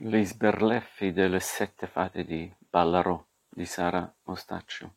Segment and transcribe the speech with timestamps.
[0.00, 4.94] Gli sberleffi delle sette fate di Ballarò di Sara Mostaccio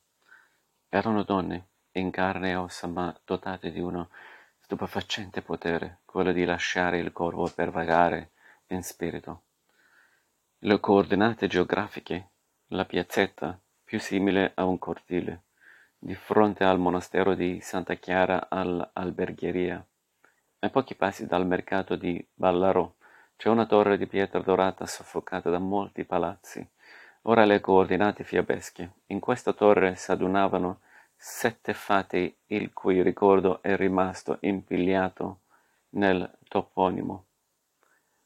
[0.89, 4.09] erano donne, in carne e ossa ma dotate di uno
[4.59, 8.29] stupefacente potere, quello di lasciare il corpo per vagare
[8.67, 9.41] in spirito.
[10.59, 12.27] Le coordinate geografiche,
[12.67, 15.45] la piazzetta, più simile a un cortile,
[15.97, 19.83] di fronte al monastero di Santa Chiara all'Albergheria,
[20.59, 22.93] a pochi passi dal mercato di Ballarò,
[23.41, 26.63] c'è una torre di pietra dorata soffocata da molti palazzi.
[27.23, 28.91] Ora le coordinate fiabesche.
[29.07, 30.81] In questa torre s'adunavano
[31.15, 35.39] sette fate il cui ricordo è rimasto impigliato
[35.95, 37.25] nel toponimo.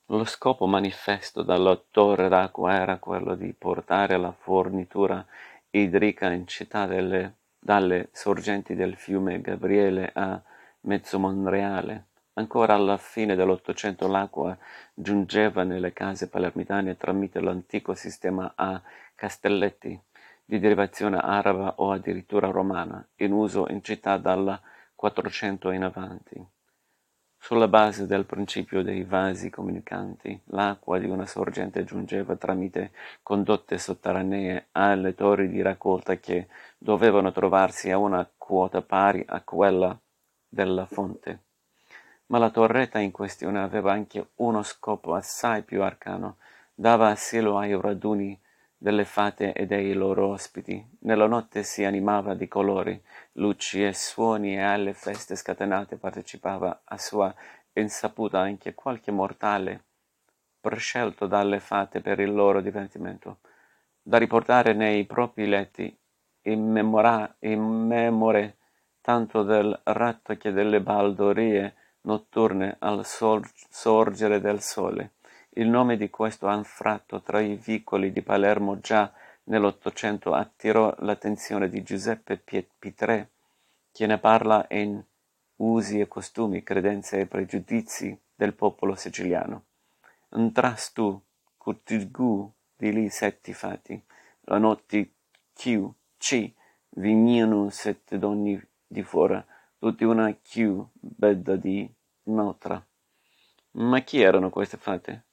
[0.07, 5.25] Lo scopo manifesto dalla torre d'acqua era quello di portare la fornitura
[5.69, 10.41] idrica in città delle, dalle sorgenti del fiume Gabriele a
[10.81, 14.57] Mezzomonreale Ancora alla fine dell'Ottocento l'acqua
[14.93, 18.81] giungeva nelle case palermitane tramite l'antico sistema a
[19.15, 19.97] castelletti,
[20.43, 24.59] di derivazione araba o addirittura romana, in uso in città dal
[24.93, 26.45] Quattrocento in avanti.
[27.37, 34.69] Sulla base del principio dei vasi comunicanti, l'acqua di una sorgente giungeva tramite condotte sotterranee
[34.71, 39.97] alle torri di raccolta che dovevano trovarsi a una quota pari a quella
[40.47, 41.44] della fonte.
[42.27, 46.37] Ma la torretta in questione aveva anche uno scopo assai più arcano:
[46.73, 48.39] dava asilo ai raduni
[48.77, 50.83] delle fate e dei loro ospiti.
[51.01, 52.99] Nella notte si animava di colori,
[53.33, 57.33] luci e suoni e alle feste scatenate partecipava a sua
[57.73, 59.83] insaputa anche qualche mortale
[60.59, 63.37] prescelto dalle fate per il loro divertimento,
[64.01, 65.95] da riportare nei propri letti
[66.43, 68.57] in, memora- in memore
[69.01, 75.11] tanto del ratto che delle baldorie notturne al sorgere del sole.
[75.49, 79.11] Il nome di questo anfratto tra i vicoli di Palermo già
[79.43, 83.27] nell'Ottocento attirò l'attenzione di Giuseppe Pitrè,
[83.91, 85.01] che ne parla in
[85.57, 89.63] Usi e costumi, credenze e pregiudizi del popolo siciliano.
[90.31, 91.17] Entras tu,
[91.55, 94.03] curtigu di lì setti fati,
[94.41, 95.11] la notte
[95.53, 96.53] chiù, ci,
[96.89, 99.41] vigniano sette donne di fuori,
[99.77, 101.89] tutti una chiù, bedda di
[102.23, 102.83] un'altra.
[103.71, 105.25] Ma chi erano queste fate?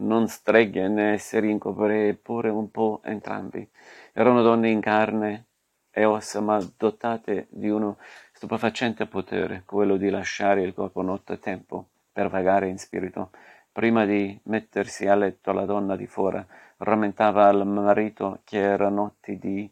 [0.00, 3.68] Non streghe né esseri incorporei, eppure un po' entrambi.
[4.12, 5.46] Erano donne in carne
[5.90, 7.98] e ossa, ma dotate di uno
[8.32, 13.30] stupefacente potere, quello di lasciare il corpo nottetempo per vagare in spirito.
[13.70, 16.44] Prima di mettersi a letto la donna di fuori
[16.78, 19.70] rammentava al marito che era notti di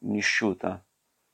[0.00, 0.82] nisciuta,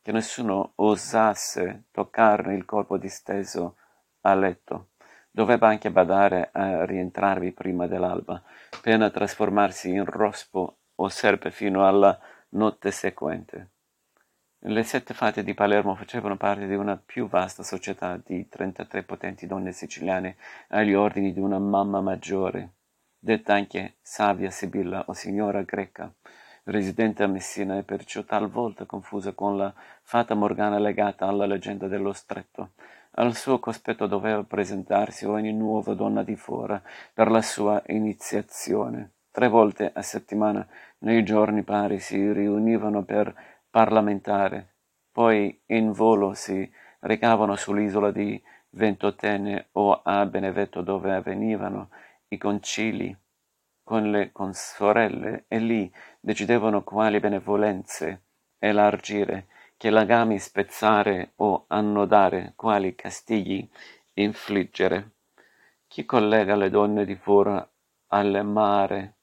[0.04, 3.76] che nessuno osasse toccarne il corpo disteso
[4.20, 4.88] a letto.
[5.30, 8.42] Doveva anche badare a rientrarvi prima dell'alba,
[8.82, 12.20] pena trasformarsi in rospo o serpe fino alla
[12.50, 13.70] notte seguente.
[14.58, 19.46] Le sette fate di Palermo facevano parte di una più vasta società di trentatré potenti
[19.46, 20.36] donne siciliane
[20.68, 22.72] agli ordini di una mamma maggiore,
[23.18, 26.12] detta anche Savia Sibilla o signora greca,
[26.64, 32.12] residente a Messina e perciò talvolta confusa con la fata morgana legata alla leggenda dello
[32.12, 32.70] stretto,
[33.12, 36.80] al suo cospetto doveva presentarsi ogni nuova donna di fuori
[37.12, 39.10] per la sua iniziazione.
[39.30, 40.66] Tre volte a settimana,
[40.98, 43.34] nei giorni pari, si riunivano per
[43.68, 44.74] parlamentare,
[45.10, 46.70] poi in volo si
[47.00, 51.90] recavano sull'isola di Ventotene o a Benevetto dove avvenivano
[52.28, 53.16] i concili
[53.84, 55.92] con le consorelle e lì
[56.24, 58.22] decidevano quali benevolenze
[58.58, 59.46] elargire
[59.76, 63.68] che legami spezzare o annodare, quali castigli
[64.14, 65.10] infliggere.
[65.86, 67.62] Chi collega le donne di fuori
[68.08, 69.16] alle mare,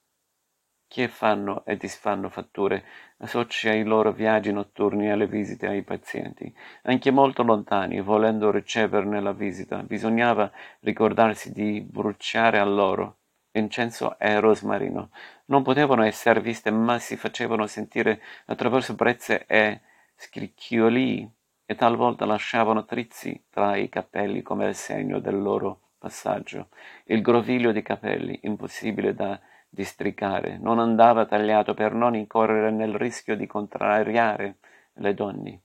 [0.88, 2.84] che fanno e disfanno fatture,
[3.17, 6.53] associa i loro viaggi notturni alle visite ai pazienti,
[6.84, 10.51] anche molto lontani, volendo riceverne la visita, bisognava
[10.81, 13.16] ricordarsi di bruciare a loro
[13.53, 15.09] incenso e rosmarino.
[15.52, 19.82] Non potevano essere viste, ma si facevano sentire attraverso brezze e
[20.16, 21.30] scricchiolii
[21.66, 26.70] e talvolta lasciavano trizzi tra i capelli come il segno del loro passaggio.
[27.03, 29.38] Il groviglio di capelli, impossibile da
[29.68, 34.59] districare, non andava tagliato per non incorrere nel rischio di contrariare
[34.94, 35.62] le donne,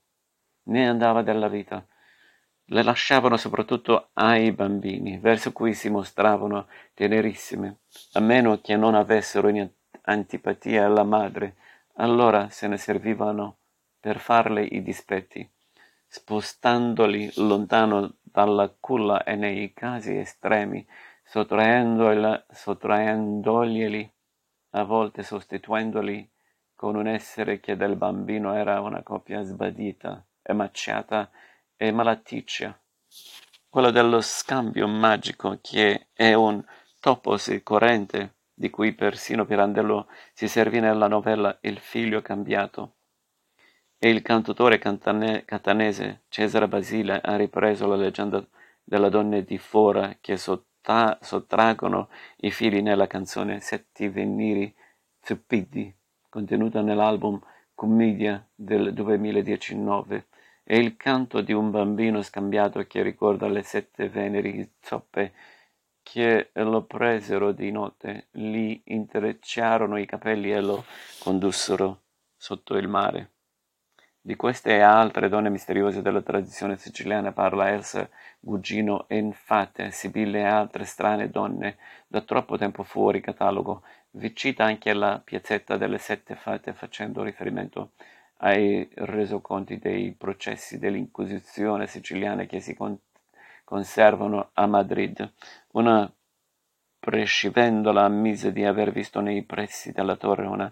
[0.63, 1.85] né andava della vita.
[2.69, 7.77] Le lasciavano soprattutto ai bambini, verso cui si mostravano tenerissime,
[8.13, 9.49] a meno che non avessero
[10.01, 11.55] antipatia alla madre,
[11.95, 13.55] allora se ne servivano
[14.01, 15.49] per farle i dispetti,
[16.07, 20.85] spostandoli lontano dalla culla e nei casi estremi
[21.23, 24.11] sottraendoglieli
[24.71, 26.29] a volte sostituendoli
[26.75, 31.31] con un essere che del bambino era una coppia sbadita, emaciata
[31.77, 32.77] e malaticcia.
[33.69, 36.63] Quello dello scambio magico che è un
[36.99, 42.95] topos corrente di cui persino Pirandello si servì nella novella Il figlio cambiato.
[43.99, 48.43] E il cantautore cantane- catanese Cesare Basile ha ripreso la leggenda
[48.83, 54.73] della donna di Fora che sotta- sottraggono i figli nella canzone Setti Veniri
[55.21, 55.93] Zuppidi,
[56.29, 57.39] contenuta nell'album
[57.75, 60.27] Commedia del 2019,
[60.69, 65.31] e il canto di un bambino scambiato che ricorda le sette veneri zoppe
[66.03, 70.83] che lo presero di notte, gli intrecciarono i capelli e lo
[71.19, 72.01] condussero
[72.35, 73.31] sotto il mare.
[74.19, 80.39] Di queste e altre donne misteriose della tradizione siciliana parla Elsa Gugino e infatti Sibille
[80.39, 81.77] e altre strane donne
[82.07, 83.83] da troppo tempo fuori catalogo.
[84.11, 87.91] Vi cita anche la piazzetta delle sette fate facendo riferimento
[88.37, 92.99] ai resoconti dei processi dell'Inquisizione siciliana che si con-
[93.63, 95.33] conservano a Madrid.
[95.73, 96.11] Una
[96.99, 100.71] prescivendola ammise di aver visto nei pressi della torre una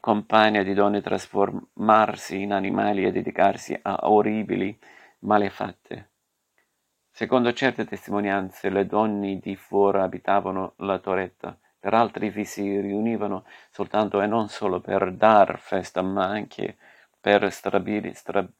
[0.00, 4.76] compagna di donne trasformarsi in animali e dedicarsi a orribili
[5.20, 6.10] malefatte.
[7.10, 13.44] Secondo certe testimonianze, le donne di fuori abitavano la torretta, per altri vi si riunivano
[13.70, 16.76] soltanto e non solo per dar festa, ma anche
[17.20, 18.12] per stabili,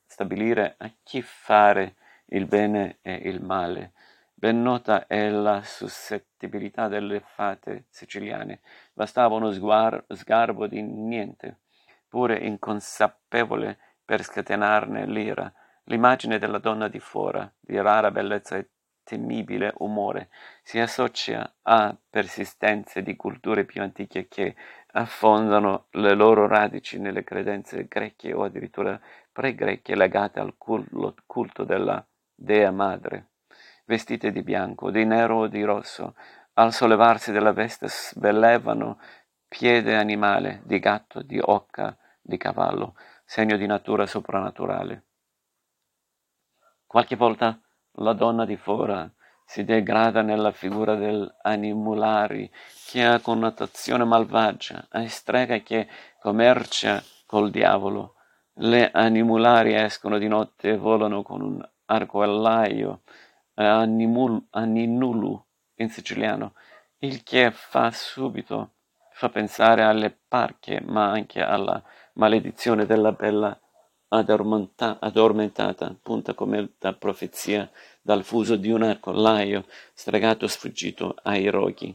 [0.06, 1.94] stabilire a chi fare
[2.26, 3.92] il bene e il male,
[4.40, 8.60] Ben nota è la suscettibilità delle fate siciliane.
[8.92, 11.62] Bastava uno sguar- sgarbo di niente,
[12.06, 15.52] pure inconsapevole, per scatenarne l'ira.
[15.86, 18.68] L'immagine della donna di fora, di rara bellezza e
[19.08, 20.28] temibile umore,
[20.62, 24.54] si associa a persistenze di culture più antiche che
[24.92, 29.00] affondano le loro radici nelle credenze greche o addirittura
[29.32, 33.28] pre-greche legate al culto della dea madre
[33.86, 36.14] vestite di bianco, di nero o di rosso,
[36.54, 39.00] al sollevarsi della veste svelevano
[39.48, 45.04] piede animale, di gatto, di occa, di cavallo, segno di natura soprannaturale.
[46.86, 47.58] Qualche volta
[47.98, 49.10] la donna di fora
[49.44, 52.50] si degrada nella figura dell'animulari
[52.86, 55.88] che ha connotazione malvagia, a strega che
[56.20, 58.16] commercia col diavolo.
[58.54, 63.02] Le animulari escono di notte e volano con un arcoallaio
[63.54, 65.46] Aninulu
[65.76, 66.54] in siciliano,
[66.98, 68.74] il che fa subito
[69.12, 71.82] fa pensare alle parche, ma anche alla
[72.14, 73.58] maledizione della bella
[74.08, 77.70] addormentata, punta come da profezia
[78.00, 81.94] dal fuso di un arcollaio stregato sfuggito ai roghi.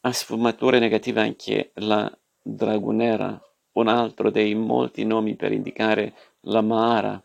[0.00, 2.10] Ha sfumature negative anche la
[2.42, 3.40] dragonera,
[3.72, 7.22] un altro dei molti nomi per indicare la Mara,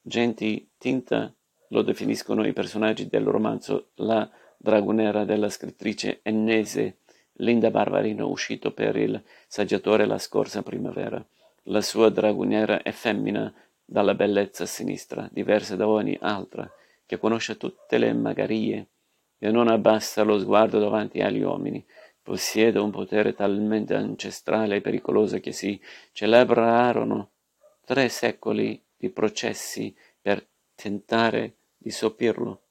[0.00, 1.32] genti tinta
[1.68, 6.98] lo definiscono i personaggi del romanzo La dragonera della scrittrice ennese
[7.34, 11.24] Linda Barbarino uscito per il saggiatore la scorsa primavera.
[11.64, 13.52] La sua dragoniera è femmina
[13.84, 16.70] dalla bellezza sinistra, diversa da ogni altra,
[17.04, 18.88] che conosce tutte le magarie
[19.38, 21.84] e non abbassa lo sguardo davanti agli uomini.
[22.22, 25.80] Possiede un potere talmente ancestrale e pericoloso che si
[26.12, 27.32] celebrarono
[27.84, 32.62] tre secoli di processi per tentare di sopirlo.